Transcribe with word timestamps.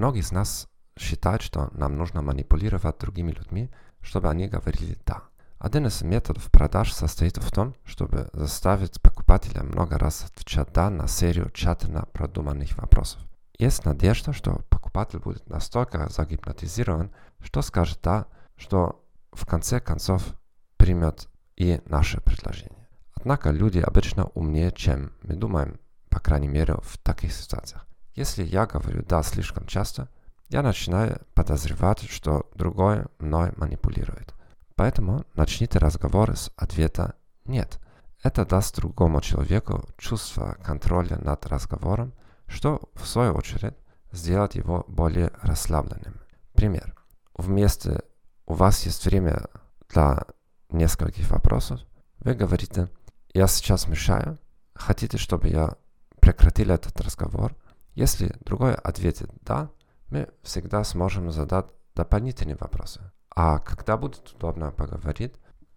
Многие 0.00 0.20
из 0.20 0.32
нас 0.32 0.66
считают, 0.98 1.42
что 1.42 1.68
нам 1.74 1.98
нужно 1.98 2.22
манипулировать 2.22 2.98
другими 2.98 3.32
людьми, 3.32 3.70
чтобы 4.00 4.30
они 4.30 4.48
говорили 4.48 4.96
«да». 5.04 5.24
Один 5.58 5.88
из 5.88 6.00
методов 6.00 6.50
продаж 6.50 6.90
состоит 6.94 7.36
в 7.36 7.52
том, 7.52 7.74
чтобы 7.84 8.30
заставить 8.32 9.02
покупателя 9.02 9.62
много 9.62 9.98
раз 9.98 10.24
отвечать 10.24 10.72
«да» 10.72 10.88
на 10.88 11.06
серию 11.06 11.50
тщательно 11.50 12.06
продуманных 12.14 12.78
вопросов. 12.78 13.20
Есть 13.58 13.84
надежда, 13.84 14.32
что 14.32 14.62
покупатель 14.70 15.18
будет 15.18 15.46
настолько 15.50 16.08
загипнотизирован, 16.08 17.12
что 17.40 17.60
скажет 17.60 17.98
«да», 18.02 18.26
что 18.56 19.04
в 19.32 19.44
конце 19.44 19.80
концов 19.80 20.24
примет 20.78 21.28
и 21.56 21.82
наше 21.84 22.22
предложение. 22.22 22.88
Однако 23.16 23.50
люди 23.50 23.80
обычно 23.80 24.28
умнее, 24.28 24.72
чем 24.72 25.12
мы 25.20 25.34
думаем, 25.34 25.78
по 26.08 26.20
крайней 26.20 26.48
мере 26.48 26.76
в 26.80 26.96
таких 26.96 27.34
ситуациях. 27.34 27.86
Если 28.14 28.42
я 28.42 28.66
говорю 28.66 29.04
«да» 29.04 29.22
слишком 29.22 29.66
часто, 29.66 30.08
я 30.48 30.62
начинаю 30.62 31.20
подозревать, 31.34 32.02
что 32.10 32.50
другой 32.54 33.06
мной 33.18 33.52
манипулирует. 33.56 34.34
Поэтому 34.74 35.24
начните 35.34 35.78
разговор 35.78 36.36
с 36.36 36.50
ответа 36.56 37.14
«нет». 37.44 37.78
Это 38.22 38.44
даст 38.44 38.76
другому 38.76 39.20
человеку 39.20 39.88
чувство 39.96 40.56
контроля 40.62 41.18
над 41.18 41.46
разговором, 41.46 42.12
что 42.46 42.90
в 42.94 43.06
свою 43.06 43.34
очередь 43.34 43.74
сделает 44.12 44.54
его 44.54 44.84
более 44.88 45.30
расслабленным. 45.40 46.20
Пример. 46.54 46.94
Вместе 47.34 48.02
у 48.46 48.54
вас 48.54 48.84
есть 48.84 49.06
время 49.06 49.46
для 49.88 50.24
нескольких 50.68 51.30
вопросов. 51.30 51.80
Вы 52.18 52.34
говорите, 52.34 52.90
я 53.32 53.46
сейчас 53.46 53.86
мешаю, 53.86 54.38
хотите, 54.74 55.16
чтобы 55.16 55.48
я 55.48 55.76
прекратил 56.20 56.70
этот 56.70 57.00
разговор? 57.00 57.54
Если 57.94 58.34
другой 58.40 58.74
ответит 58.74 59.30
«да», 59.42 59.70
мы 60.08 60.28
всегда 60.42 60.84
сможем 60.84 61.30
задать 61.30 61.66
дополнительные 61.94 62.56
вопросы. 62.56 63.00
А 63.34 63.58
когда 63.58 63.96
будет 63.96 64.28
удобно 64.32 64.72
поговорить, 64.72 65.34